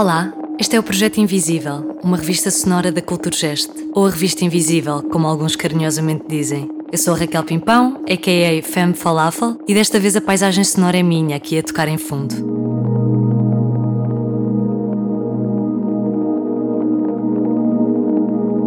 [0.00, 5.02] Olá, este é o Projeto Invisível, uma revista sonora da Culturgest, ou a Revista Invisível,
[5.02, 6.70] como alguns carinhosamente dizem.
[6.90, 8.62] Eu sou a Raquel Pimpão, a.k.a.
[8.62, 12.34] Femme Falafel, e desta vez a paisagem sonora é minha, aqui a tocar em fundo.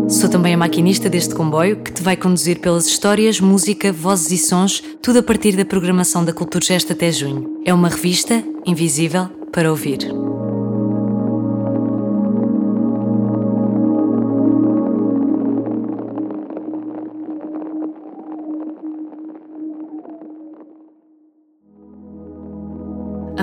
[0.08, 4.38] Sou também a maquinista deste comboio que te vai conduzir pelas histórias, música, vozes e
[4.38, 7.60] sons, tudo a partir da programação da Culturgest até junho.
[7.66, 10.23] É uma revista invisível para ouvir.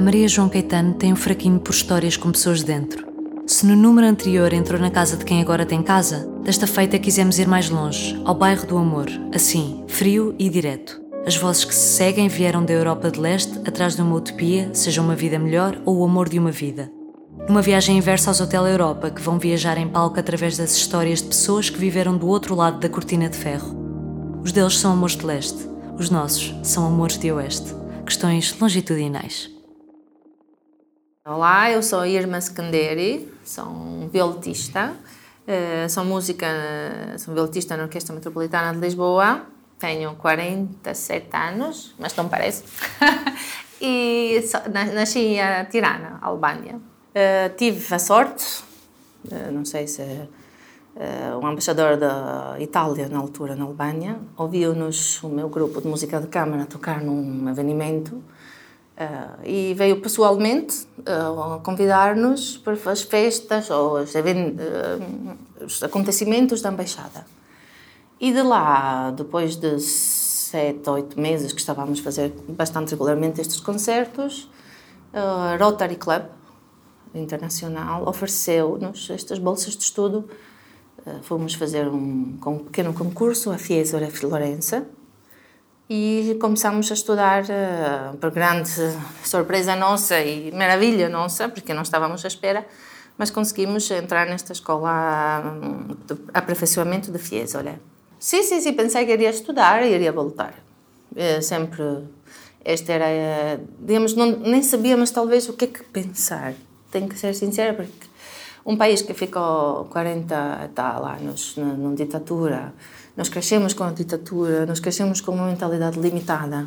[0.00, 3.06] A Maria João Caetano tem um fraquinho por histórias com pessoas dentro.
[3.46, 7.38] Se no número anterior entrou na casa de quem agora tem casa, desta feita quisemos
[7.38, 10.98] ir mais longe, ao bairro do amor, assim, frio e direto.
[11.26, 15.02] As vozes que se seguem vieram da Europa de Leste atrás de uma utopia, seja
[15.02, 16.90] uma vida melhor ou o amor de uma vida.
[17.46, 21.28] Numa viagem inversa aos Hotel Europa, que vão viajar em palco através das histórias de
[21.28, 23.76] pessoas que viveram do outro lado da cortina de ferro.
[24.42, 27.74] Os deles são amores de leste, os nossos são amores de oeste.
[28.06, 29.59] Questões longitudinais.
[31.28, 34.94] Olá, eu sou Irma Scanderi, sou um violetista,
[35.46, 36.46] uh, sou música,
[37.18, 39.42] sou violetista na Orquestra Metropolitana de Lisboa,
[39.78, 42.64] tenho 47 anos, mas não parece,
[43.82, 44.42] e
[44.94, 46.76] nasci em Tirana, Albânia.
[46.76, 48.64] Uh, tive a sorte,
[49.30, 55.50] uh, não sei se uh, embaixador da Itália na altura na Albânia ouviu-nos o meu
[55.50, 58.24] grupo de música de câmara tocar num avenimento
[59.00, 66.70] Uh, e veio pessoalmente uh, convidar-nos para as festas ou os, uh, os, acontecimentos da
[66.70, 67.24] embaixada.
[68.20, 73.58] E de lá, depois de sete, oito meses que estávamos a fazer bastante regularmente estes
[73.60, 74.50] concertos,
[75.14, 76.24] a Rotary Club
[77.14, 80.28] Internacional ofereceu-nos estas bolsas de estudo.
[81.22, 84.86] fomos fazer um, um pequeno concurso a Fiesole Florença,
[85.92, 88.70] e começamos a estudar uh, por grande
[89.24, 92.64] surpresa nossa e maravilha nossa, porque não estávamos à espera,
[93.18, 97.80] mas conseguimos entrar nesta escola hum, de aperfeiçoamento de FIES, olha.
[98.20, 100.54] Sim, sim, sim, pensei que iria estudar e iria voltar.
[101.16, 101.82] É sempre,
[102.64, 106.54] este era, digamos, não, nem sabíamos talvez o que é que pensar.
[106.92, 108.06] Tenho que ser sincera, porque
[108.64, 112.72] um país que ficou 40 tal anos numa ditadura,
[113.20, 116.66] nós crescemos com a ditadura, nós crescemos com uma mentalidade limitada.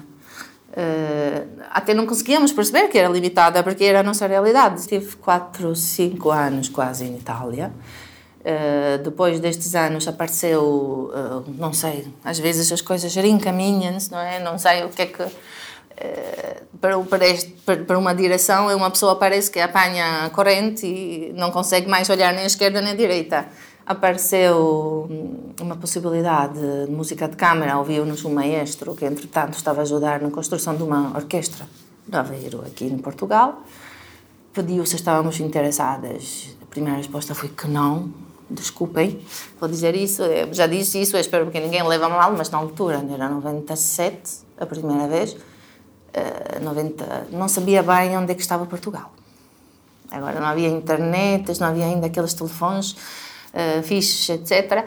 [0.69, 4.81] Uh, até não conseguíamos perceber que era limitada, porque era a nossa realidade.
[4.81, 7.73] Estive 4, 5 anos quase em Itália.
[8.41, 14.39] Uh, depois destes anos apareceu, uh, não sei, às vezes as coisas reencaminham-se, não é?
[14.39, 15.25] Não sei o que é que.
[16.79, 17.51] para, para, este,
[17.87, 22.31] para uma direção, uma pessoa parece que apanha a corrente e não consegue mais olhar
[22.31, 23.47] nem à esquerda nem à direita
[23.85, 25.09] apareceu
[25.59, 30.31] uma possibilidade de música de câmara, ouviu-nos um maestro que, entretanto, estava a ajudar na
[30.31, 31.67] construção de uma orquestra
[32.07, 33.61] de Aveiro, aqui em Portugal.
[34.53, 36.55] Pediu se estávamos interessadas.
[36.61, 38.11] A primeira resposta foi que não.
[38.49, 39.19] Desculpem,
[39.59, 40.21] vou dizer isso.
[40.21, 44.43] Eu já disse isso, espero que ninguém leve a mal, mas na altura, era 97,
[44.59, 45.35] a primeira vez,
[46.61, 49.11] 90, eh, não sabia bem onde é que estava Portugal.
[50.11, 52.95] Agora não havia internet, não havia ainda aqueles telefones
[53.53, 54.85] uh, fiches, etc.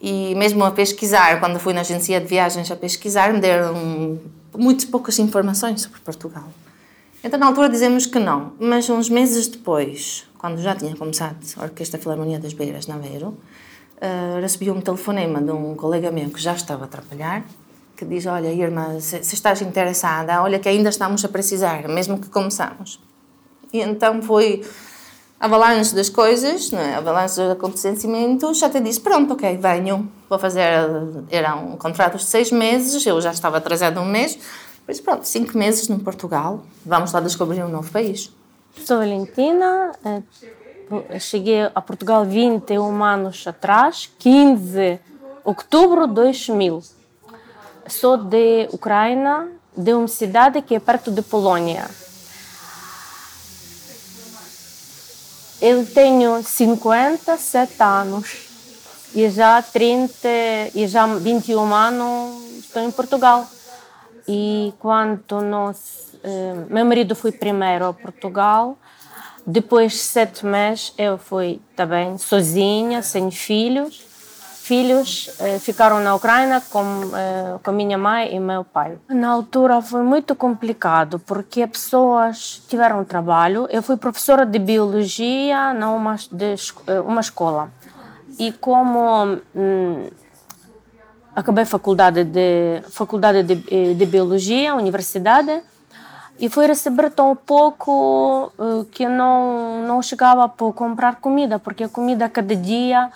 [0.00, 4.18] E mesmo a pesquisar, quando fui na agência de viagens a pesquisar, me deram
[4.56, 6.48] muito poucas informações sobre Portugal.
[7.22, 8.52] Então, na altura, dizemos que não.
[8.60, 13.28] Mas uns meses depois, quando já tinha começado a Orquestra Filarmonia das Beiras, na Aveiro,
[13.28, 17.44] uh, recebi um telefonema de um colega meu que já estava a trabalhar,
[17.96, 22.20] que diz, olha, Irma, se, se estás interessada, olha que ainda estamos a precisar, mesmo
[22.20, 23.00] que começamos.
[23.72, 24.64] E então foi
[25.40, 26.96] avalanche das coisas, não é?
[26.96, 30.62] avalanche dos acontecimentos, até disse, pronto, ok, venho, vou fazer,
[31.30, 34.38] eram contratos de seis meses, eu já estava atrasado um mês,
[34.86, 38.32] mas pronto, cinco meses no Portugal, vamos lá descobrir um novo país.
[38.84, 44.98] Sou Valentina, eh, cheguei a Portugal 21 anos atrás, 15 de
[45.44, 46.82] outubro de 2000.
[47.86, 51.88] Sou de Ucrânia, de uma cidade que é perto de Polônia.
[55.70, 58.48] Eu tenho 57 anos
[59.14, 60.26] e já 30
[60.74, 63.46] e já 21 anos estou em Portugal.
[64.26, 68.78] E quando nós, eh, meu marido foi primeiro a Portugal,
[69.46, 74.07] depois de sete meses eu fui também sozinha, sem filhos.
[74.68, 76.84] Filhos eh, ficaram na Ucrânia com,
[77.14, 78.98] eh, com minha mãe e meu pai.
[79.08, 83.66] Na altura foi muito complicado porque pessoas tiveram trabalho.
[83.70, 86.54] Eu fui professora de biologia numa de,
[86.86, 87.70] eh, uma escola
[88.38, 90.06] e como hum,
[91.34, 95.62] acabei faculdade de faculdade de, de biologia, universidade
[96.38, 98.52] e fui receber tão pouco
[98.92, 103.10] que não não chegava para comprar comida porque a comida cada dia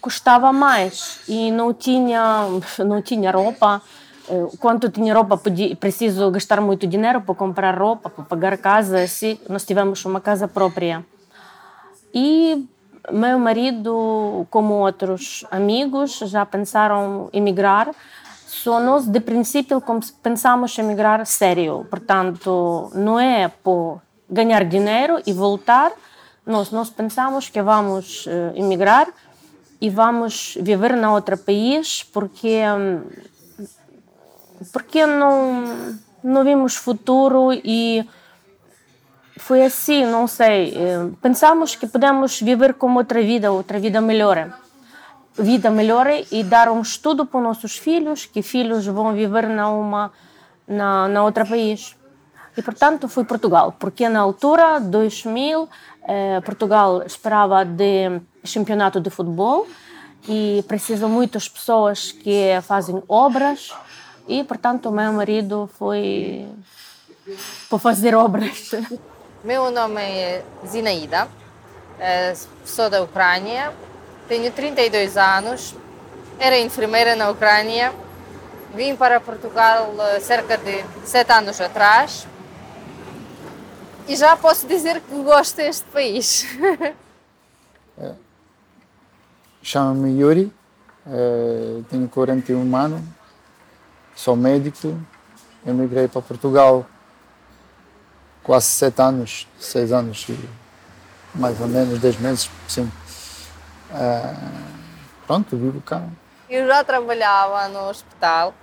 [0.00, 2.46] custava mais e não tinha
[2.84, 3.80] não tinha roupa
[4.28, 5.40] uh, quanto tinha roupa
[5.78, 10.48] preciso gastar muito dinheiro para comprar roupa para pagar casa assim nós tivemos uma casa
[10.48, 11.04] própria
[12.12, 12.66] e
[13.12, 17.94] meu marido como outros amigos já pensaram emigrar
[18.48, 19.82] só nós, de princípio,
[20.22, 21.86] pensamos em emigrar sério.
[21.88, 25.92] Portanto, não é por ganhar dinheiro e voltar.
[26.46, 29.06] Nós, nós pensamos que vamos uh, emigrar
[29.80, 32.62] e vamos viver na outro país porque
[34.72, 38.04] porque não não vimos futuro e
[39.36, 40.74] foi assim, não sei.
[40.74, 44.52] Eh, pensamos que podemos viver com outra vida, outra vida melhor
[45.42, 49.70] vida melhor e dar um estudo para os nossos filhos, que filhos vão viver na
[49.70, 50.12] uma
[50.66, 51.96] na, na outra país.
[52.56, 55.68] E portanto fui Portugal, porque na altura 2000
[56.02, 58.20] eh, Portugal esperava de
[58.52, 59.66] campeonato de futebol
[60.28, 63.72] e precisam muitas pessoas que fazem obras
[64.26, 66.46] e portanto meu marido foi
[67.68, 68.70] para fazer obras.
[69.44, 71.28] Meu nome é Zinaida,
[72.00, 72.34] eh,
[72.64, 73.72] sou da Ucrânia,
[74.26, 75.76] tenho 32 anos,
[76.40, 77.94] era enfermeira na Ucrânia,
[78.74, 82.26] vim para Portugal eh, cerca de 7 anos atrás
[84.08, 86.44] e já posso dizer que gosto deste país.
[87.96, 88.27] é.
[89.70, 90.50] Chamo-me Yuri,
[91.06, 93.02] é, tenho 41 anos,
[94.16, 94.98] sou médico,
[95.66, 96.86] emigrei para Portugal
[98.42, 100.26] quase 7 anos, 6 anos,
[101.34, 102.90] mais ou menos 10 meses, sim.
[103.92, 104.34] É,
[105.26, 106.02] pronto, vivo cá.
[106.48, 108.54] Eu já trabalhava no hospital,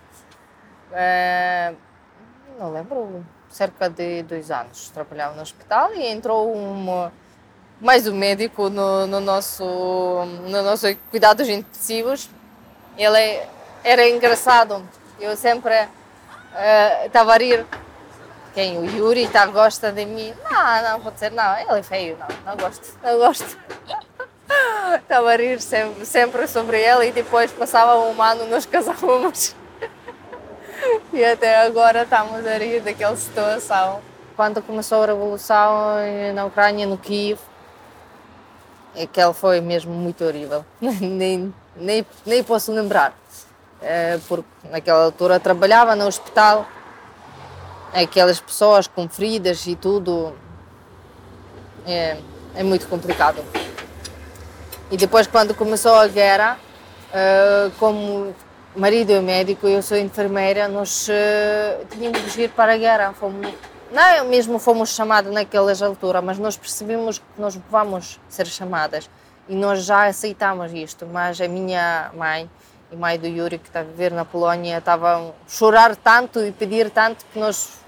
[0.91, 1.75] é,
[2.57, 7.11] não lembro, cerca de dois anos trabalhava no hospital e entrou um,
[7.79, 9.65] mais um médico no, no, nosso,
[10.43, 12.29] no nosso cuidados intensivos.
[12.97, 13.41] Ele
[13.83, 14.87] era engraçado,
[15.19, 15.73] eu sempre
[17.05, 17.65] estava uh, a rir.
[18.53, 18.77] Quem?
[18.77, 20.33] O Yuri está gosta de mim?
[20.49, 23.57] Não, não pode ser, não, ele é feio, não, não gosto, não gosto.
[24.95, 29.55] Estava a rir sempre, sempre sobre ele e depois passava um ano nos casávamos.
[31.11, 34.01] E até agora estamos a rir daquela situação.
[34.35, 35.95] Quando começou a revolução
[36.33, 37.39] na Ucrânia, no Kiev,
[39.01, 40.65] aquele foi mesmo muito horrível.
[40.81, 43.17] nem, nem, nem posso lembrar.
[43.81, 46.65] É, porque naquela altura trabalhava no hospital,
[47.93, 50.33] aquelas pessoas com feridas e tudo.
[51.85, 52.17] É,
[52.55, 53.43] é muito complicado.
[54.89, 56.57] E depois, quando começou a guerra,
[57.09, 58.33] uh, como
[58.75, 63.13] marido é médico, eu sou enfermeira, nós uh, tínhamos de ir para a guerra.
[63.13, 63.47] Fomos,
[63.91, 69.09] não mesmo fomos chamados naquelas alturas, mas nós percebemos que nós vamos ser chamadas.
[69.47, 72.49] E nós já aceitamos isto, mas a minha mãe
[72.91, 76.51] e mãe do Yuri, que está a viver na Polónia, estavam a chorar tanto e
[76.51, 77.79] pedir tanto que nós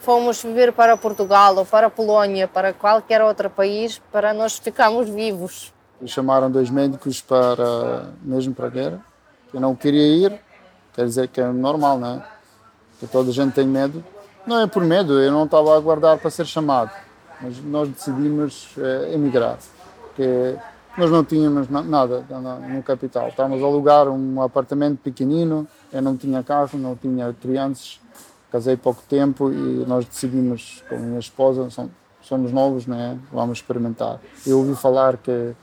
[0.00, 5.72] fomos viver para Portugal ou para Polónia, para qualquer outro país, para nós ficarmos vivos.
[6.06, 9.00] Chamaram dois médicos para mesmo para a guerra.
[9.52, 10.40] Eu não queria ir,
[10.94, 12.22] quer dizer que é normal, não é?
[13.00, 14.04] Que toda a gente tem medo.
[14.48, 16.90] Não é por medo, eu não estava a aguardar para ser chamado,
[17.38, 19.58] mas nós decidimos é, emigrar,
[20.00, 20.56] porque
[20.96, 22.24] nós não tínhamos nada
[22.66, 23.28] no capital.
[23.28, 28.00] Estávamos a alugar um apartamento pequenino, eu não tinha carro, não tinha crianças,
[28.50, 31.68] casei pouco tempo e nós decidimos com a minha esposa,
[32.22, 33.18] somos novos, né?
[33.30, 34.18] vamos experimentar.
[34.46, 35.54] Eu ouvi falar que eh,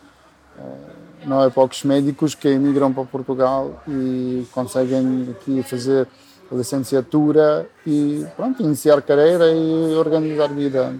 [1.26, 6.08] não é poucos médicos que emigram para Portugal e conseguem aqui fazer
[6.52, 10.96] licenciatura e pronto, iniciar carreira e organizar vida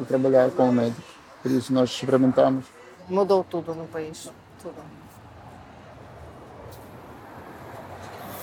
[0.00, 1.02] e trabalhar como médico.
[1.42, 2.66] Por isso nós experimentamos.
[3.08, 4.30] Mudou tudo no país,
[4.62, 4.76] tudo.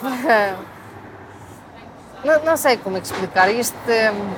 [2.25, 3.51] Não, não sei como é explicar.
[3.51, 4.34] Isto hum,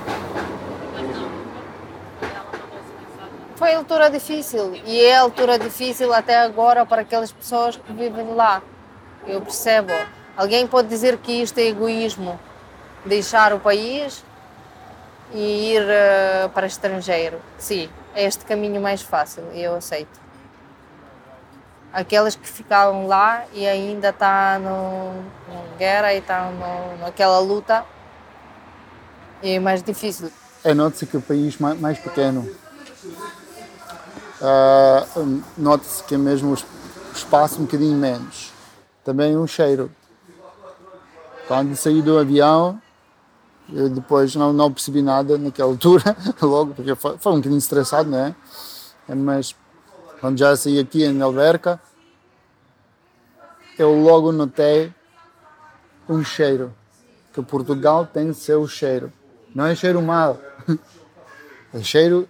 [3.56, 7.94] foi a altura difícil e é a altura difícil até agora para aquelas pessoas que
[7.94, 8.62] vivem lá.
[9.26, 9.94] Eu percebo.
[10.38, 12.40] Alguém pode dizer que isto é egoísmo,
[13.04, 14.24] deixar o país
[15.34, 17.42] e ir uh, para estrangeiro.
[17.58, 20.20] Sim, é este caminho mais fácil eu aceito.
[21.92, 25.24] aquelas que ficaram lá e ainda está no
[25.78, 26.52] guerra e está
[27.02, 27.84] naquela luta
[29.42, 30.32] é mais difícil.
[30.64, 32.50] É, nota-se que o país mais, mais pequeno.
[34.42, 38.52] Uh, nota-se que é mesmo o espaço um bocadinho menos.
[39.04, 39.92] Também um cheiro.
[41.48, 42.82] Quando saí do avião,
[43.72, 48.10] eu depois não, não percebi nada naquela altura, logo, porque foi, foi um bocadinho estressado,
[48.10, 48.36] não é?
[49.16, 49.56] Mas
[50.20, 51.80] quando já saí aqui em Alverca,
[53.80, 54.94] eu logo notei
[56.10, 56.74] um cheiro,
[57.34, 59.14] que Portugal tem seu cheiro.
[59.54, 60.40] Não é cheiro mal,
[61.74, 62.28] é cheiro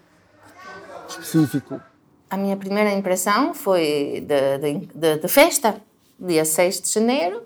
[1.08, 1.82] específico.
[2.30, 5.82] A minha primeira impressão foi de, de, de, de festa,
[6.20, 7.44] dia 6 de janeiro.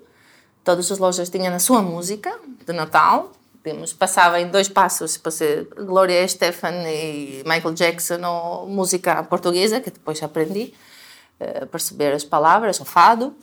[0.64, 3.32] Todas as lojas tinham a sua música de Natal.
[3.62, 9.80] Temos, passava em dois passos para ser Gloria Estefan e Michael Jackson ou música portuguesa,
[9.80, 10.74] que depois aprendi
[11.62, 13.34] a perceber as palavras, o fado.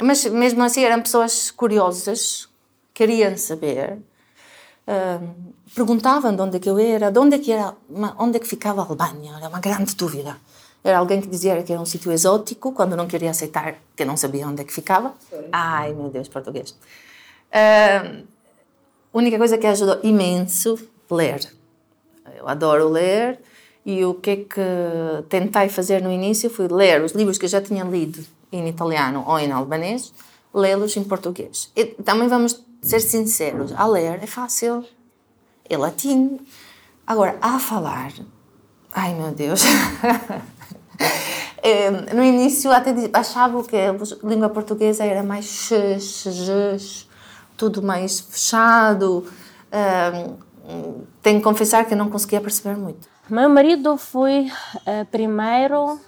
[0.00, 2.48] mas mesmo assim eram pessoas curiosas,
[2.94, 3.98] queriam saber
[4.82, 7.72] Uh, perguntavam de onde que eu era, de onde que era,
[8.18, 10.36] onde que ficava a Albânia, era uma grande dúvida.
[10.84, 14.16] Era alguém que dizia que era um sítio exótico, quando não queria aceitar que não
[14.16, 15.14] sabia onde é que ficava.
[15.52, 16.76] Ai, meu Deus, português.
[17.52, 18.26] Uh,
[19.12, 20.76] única coisa que ajudou imenso,
[21.08, 21.48] ler.
[22.36, 23.38] Eu adoro ler
[23.86, 27.48] e o que é que tentei fazer no início foi ler os livros que eu
[27.48, 30.12] já tinha lido em italiano ou em albanês,
[30.52, 31.70] lê-los em português.
[31.76, 34.84] E também vamos ser sinceros, a ler é fácil,
[35.68, 36.40] é latim.
[37.06, 38.12] Agora, a falar,
[38.92, 39.62] ai meu Deus.
[42.14, 43.94] no início até achava que a
[44.24, 47.08] língua portuguesa era mais x, x,
[47.56, 49.26] tudo mais fechado.
[51.22, 53.08] tenho que confessar que não conseguia perceber muito.
[53.30, 55.98] Meu marido foi uh, primeiro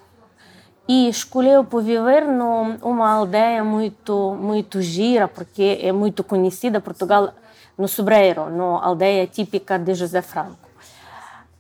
[0.87, 7.33] e escolheu por viver numa aldeia muito muito gira porque é muito conhecida Portugal
[7.79, 10.69] no Sobreiro, numa aldeia típica de José Franco.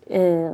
[0.07, 0.51] É,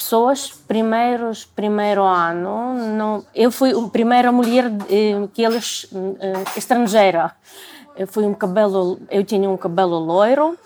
[0.00, 5.86] pessoas primeiros primeiro ano, não, eu fui a primeira mulher é, que eles
[6.18, 7.32] é, estrangeira.
[7.94, 10.58] Eu fui um cabelo, eu tinha um cabelo loiro.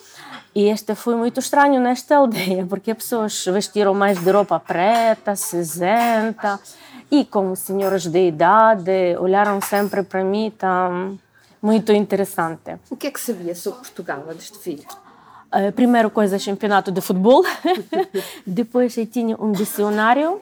[0.55, 5.35] E este foi muito estranho nesta aldeia, porque as pessoas vestiram mais de roupa preta,
[5.35, 6.61] cinzenta,
[7.11, 10.89] e como senhoras de idade olharam sempre para mim, tá
[11.61, 12.79] muito interessante.
[12.89, 14.87] O que é que sabia sobre Portugal antes de vir?
[15.75, 17.45] Primeira coisa, campeonato de futebol.
[18.47, 20.41] Depois eu tinha um dicionário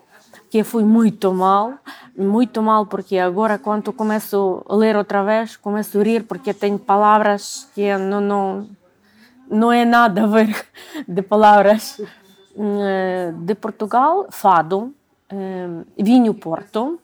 [0.51, 1.75] que foi muito mal,
[2.17, 6.77] muito mal porque agora quando começo a ler outra vez, começo a rir porque tem
[6.77, 8.69] palavras que não não
[9.51, 10.67] não é nada a ver
[11.07, 12.01] de palavras
[12.55, 14.95] eh, de Portugal, fado,
[15.33, 17.01] uh, vinho Porto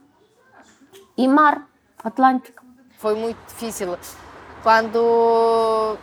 [1.16, 1.66] e mar
[2.04, 2.62] Atlântico.
[2.98, 3.96] Foi muito difícil.
[4.62, 5.96] Quando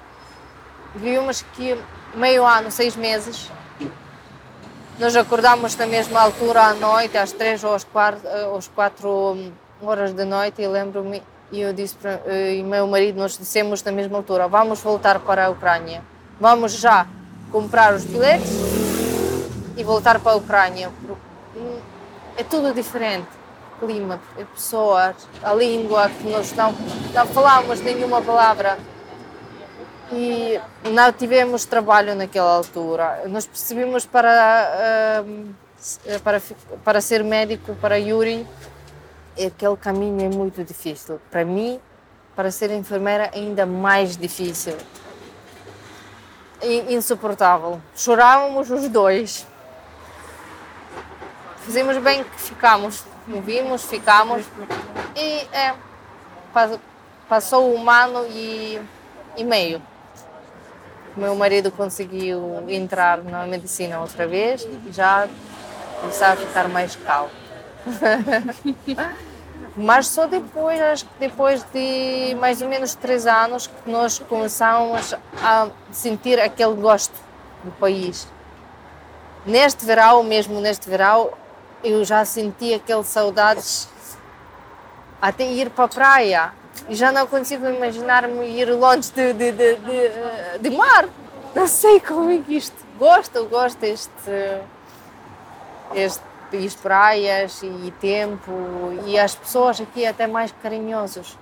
[0.95, 1.77] vimos que
[2.15, 3.49] meio ano, seis meses,
[4.97, 8.21] nós acordamos na mesma altura à noite, às três ou às quatro,
[8.57, 11.21] às quatro horas da noite, e lembro-me,
[11.51, 12.21] e eu disse para
[12.53, 16.01] e meu marido, nós dissemos na mesma altura, vamos voltar para a Ucrânia,
[16.39, 17.05] vamos já
[17.51, 18.51] comprar os bilhetes
[19.75, 20.89] e voltar para a Ucrânia,
[22.37, 23.27] é tudo diferente.
[23.77, 24.21] Clima,
[24.53, 26.73] pessoas, a língua que nós não,
[27.13, 28.77] não falamos nenhuma palavra.
[30.11, 30.59] E
[30.91, 33.23] não tivemos trabalho naquela altura.
[33.27, 36.41] Nós percebemos para, uh, para,
[36.83, 38.47] para ser médico, para Yuri,
[39.33, 41.19] aquele caminho é muito difícil.
[41.31, 41.79] Para mim,
[42.35, 44.77] para ser enfermeira, ainda mais difícil.
[46.89, 47.81] Insuportável.
[47.95, 49.45] Chorávamos os dois
[51.65, 54.45] fizemos bem que ficamos, vimos, ficamos
[55.15, 55.73] e é,
[57.27, 58.79] passou um ano e,
[59.35, 59.81] e meio.
[61.15, 65.27] Meu marido conseguiu entrar na medicina outra vez já
[66.01, 67.31] começava a ficar mais calmo.
[69.77, 75.13] Mas só depois, acho que depois de mais ou menos três anos, que nós começamos
[75.41, 77.13] a sentir aquele gosto
[77.63, 78.27] do país.
[79.45, 81.31] Neste verão, mesmo neste verão,
[81.83, 83.89] eu já senti aquelas saudades
[85.21, 86.53] até ir para a praia.
[86.89, 91.07] Já não consigo imaginar-me ir longe de, de, de, de, de mar.
[91.55, 92.75] Não sei como é que isto.
[92.97, 94.11] Gosto, gosto deste,
[95.93, 98.51] este país praias e tempo
[99.05, 101.37] e as pessoas aqui até mais carinhosos.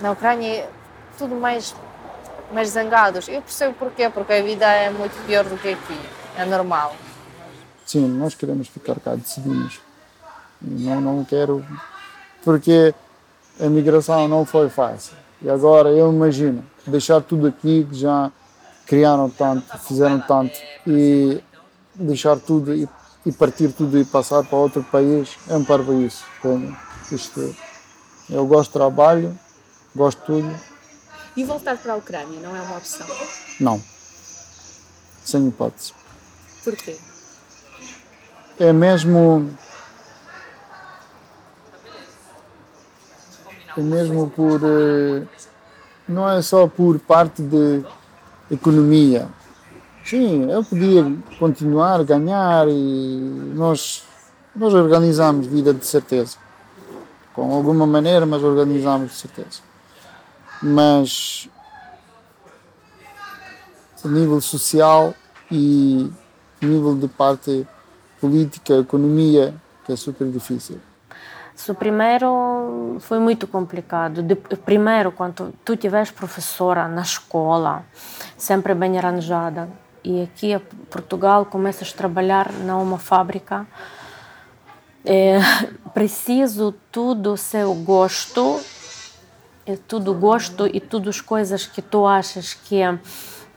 [0.00, 0.70] Na Ucrânia é
[1.18, 1.74] tudo mais,
[2.52, 3.28] mais zangados.
[3.28, 6.00] Eu percebo porquê, porque a vida é muito pior do que aqui.
[6.36, 6.96] É normal.
[7.84, 9.80] Sim, nós queremos ficar cá, decidimos.
[10.62, 11.64] Não, não quero,
[12.44, 12.94] porque
[13.60, 15.14] a migração não foi fácil.
[15.42, 18.30] E agora eu imagino deixar tudo aqui que já
[18.86, 21.40] criaram tanto, fizeram tanto e
[21.94, 22.88] deixar tudo e,
[23.24, 26.24] e partir tudo e passar para outro país é um isso.
[27.12, 27.54] Isto,
[28.28, 29.38] eu gosto de trabalho,
[29.94, 30.60] gosto de tudo.
[31.36, 33.06] E voltar para a Ucrânia não é uma opção?
[33.60, 33.80] Não.
[35.24, 35.92] Sem hipótese.
[36.64, 36.96] Porquê?
[38.58, 39.50] É mesmo
[43.76, 44.60] mesmo por.
[44.64, 45.22] Eh,
[46.08, 47.84] não é só por parte de
[48.50, 49.28] economia.
[50.04, 51.04] Sim, eu podia
[51.38, 54.02] continuar a ganhar e nós,
[54.56, 56.36] nós organizamos vida de certeza.
[57.32, 59.60] Com alguma maneira, mas organizamos de certeza.
[60.60, 61.48] Mas
[64.04, 65.14] a nível social
[65.50, 66.10] e
[66.60, 67.66] nível de parte
[68.20, 70.78] política, economia, que é super difícil.
[71.68, 72.28] O primeiro
[73.00, 74.22] foi muito complicado.
[74.22, 77.84] De, primeiro, quando tu tiveres professora na escola,
[78.36, 79.68] sempre bem arranjada,
[80.02, 80.58] e aqui em
[80.90, 83.66] Portugal começas a trabalhar numa fábrica,
[85.04, 85.38] é
[85.92, 88.60] preciso tudo seu gosto,
[89.66, 92.82] é tudo gosto e tudo as coisas que tu achas que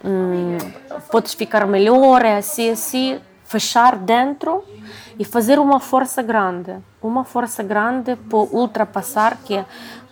[0.04, 0.58] hum,
[1.12, 3.22] podes ficar melhor, é assim, assim,
[3.54, 4.64] fechar dentro
[5.20, 9.64] e fazer uma força grande, uma força grande para ultrapassar que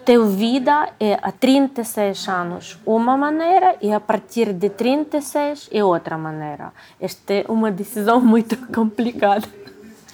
[0.05, 6.17] tua vida é a 36 anos uma maneira e a partir de 36 é outra
[6.19, 6.71] maneira.
[6.99, 9.47] Esta é uma decisão muito complicada.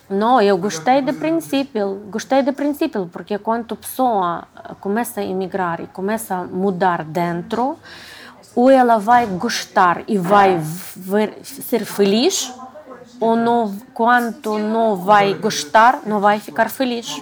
[0.09, 4.47] Não, eu gostei de princípio, gostei de princípio, porque quando a pessoa
[4.79, 7.77] começa a emigrar e começa a mudar dentro,
[8.55, 10.59] ou ela vai gostar e vai
[10.95, 12.51] ver, ser feliz,
[13.19, 17.21] ou não, quanto não vai gostar, não vai ficar feliz.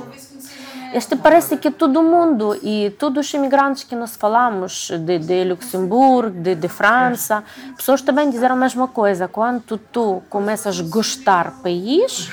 [0.93, 6.39] Este parece que todo mundo e todos os imigrantes que nós falamos de, de Luxemburgo,
[6.39, 7.43] de, de França,
[7.75, 9.27] pessoas também disseram a mesma coisa.
[9.27, 12.29] Quando tu começas a gostar do país,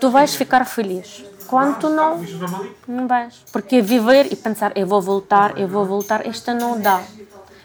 [0.00, 1.22] tu vais ficar feliz.
[1.46, 2.18] Quando não,
[2.88, 3.34] não vais.
[3.52, 7.02] Porque viver e pensar, eu vou voltar, eu vou voltar, este não dá.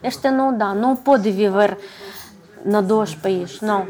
[0.03, 0.73] Este não dá.
[0.73, 1.77] Não pode viver
[2.65, 3.61] na dois países.
[3.61, 3.87] Não.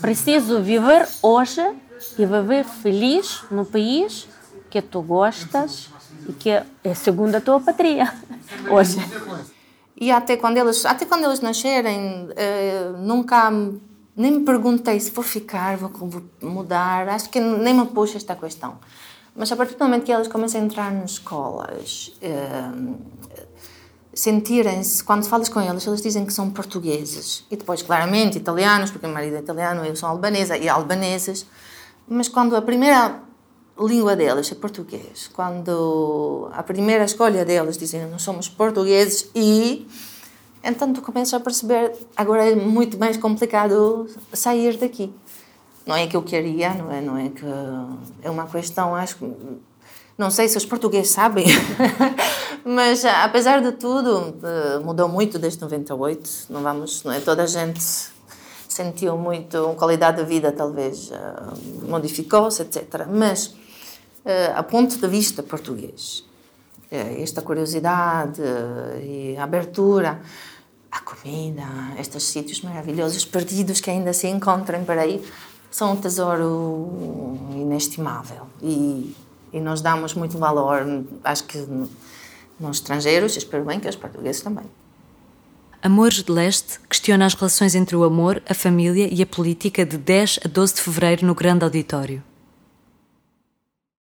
[0.00, 1.62] Preciso viver hoje
[2.18, 4.28] e viver feliz no país
[4.68, 5.90] que tu gostas
[6.28, 8.12] e que é segundo a tua patria
[8.70, 8.98] hoje.
[9.96, 13.50] E até quando eles, até quando eles nascerem, uh, nunca
[14.16, 15.90] nem me perguntei se vou ficar, vou
[16.42, 17.08] mudar.
[17.08, 18.78] Acho que nem me pus esta questão.
[19.34, 22.96] Mas a partir do momento que eles começam a entrar nas escolas, uh,
[24.12, 27.44] sentirem-se, quando falas com eles, eles dizem que são portugueses.
[27.50, 31.46] E depois, claramente, italianos, porque o marido é italiano, eu sou albanesa, e albaneses.
[32.08, 33.22] Mas quando a primeira
[33.78, 39.88] língua deles é português, quando a primeira escolha deles dizem nós somos portugueses e
[40.62, 45.12] então tu começas a perceber agora é muito mais complicado sair daqui.
[45.86, 47.44] Não é que eu queria, não é, não é que
[48.22, 49.16] é uma questão, acho
[50.20, 51.46] não sei se os portugueses sabem,
[52.62, 56.30] mas apesar de tudo, eh, mudou muito desde 98.
[56.50, 57.20] Não vamos, não é?
[57.20, 57.82] Toda a gente
[58.68, 63.06] sentiu muito, a qualidade de vida talvez eh, modificou-se, etc.
[63.10, 63.54] Mas,
[64.22, 66.22] eh, a ponto de vista português,
[66.90, 68.42] esta curiosidade
[69.00, 70.20] e abertura
[70.90, 71.62] à comida,
[71.98, 75.24] estes sítios maravilhosos perdidos que ainda se encontram por aí,
[75.70, 78.48] são um tesouro inestimável.
[78.60, 79.14] E
[79.52, 80.82] e nós damos muito valor,
[81.24, 81.58] acho que
[82.58, 84.64] nos estrangeiros, espero bem que os portugueses também.
[85.82, 89.96] Amores de Leste questiona as relações entre o amor, a família e a política de
[89.96, 92.22] 10 a 12 de fevereiro no Grande Auditório.